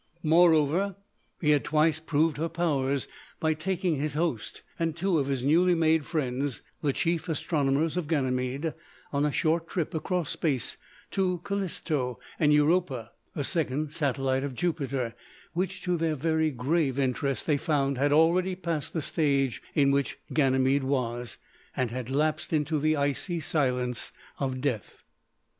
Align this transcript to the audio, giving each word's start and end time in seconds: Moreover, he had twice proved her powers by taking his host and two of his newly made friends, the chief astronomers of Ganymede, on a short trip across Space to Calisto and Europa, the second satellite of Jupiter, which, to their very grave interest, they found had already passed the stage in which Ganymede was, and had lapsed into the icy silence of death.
Moreover, 0.23 0.95
he 1.39 1.51
had 1.51 1.63
twice 1.63 1.99
proved 1.99 2.37
her 2.37 2.49
powers 2.49 3.07
by 3.39 3.53
taking 3.53 3.97
his 3.97 4.15
host 4.15 4.63
and 4.79 4.95
two 4.95 5.19
of 5.19 5.27
his 5.27 5.43
newly 5.43 5.75
made 5.75 6.07
friends, 6.07 6.63
the 6.81 6.91
chief 6.91 7.29
astronomers 7.29 7.95
of 7.95 8.07
Ganymede, 8.07 8.73
on 9.13 9.25
a 9.27 9.31
short 9.31 9.67
trip 9.69 9.93
across 9.93 10.31
Space 10.31 10.75
to 11.11 11.37
Calisto 11.43 12.17
and 12.39 12.51
Europa, 12.51 13.11
the 13.35 13.43
second 13.43 13.91
satellite 13.91 14.43
of 14.43 14.55
Jupiter, 14.55 15.13
which, 15.53 15.83
to 15.83 15.97
their 15.97 16.15
very 16.15 16.49
grave 16.49 16.97
interest, 16.97 17.45
they 17.45 17.57
found 17.57 17.99
had 17.99 18.11
already 18.11 18.55
passed 18.55 18.93
the 18.93 19.03
stage 19.03 19.61
in 19.75 19.91
which 19.91 20.17
Ganymede 20.33 20.83
was, 20.83 21.37
and 21.77 21.91
had 21.91 22.09
lapsed 22.09 22.51
into 22.51 22.79
the 22.79 22.95
icy 22.95 23.39
silence 23.39 24.11
of 24.39 24.61
death. 24.61 25.03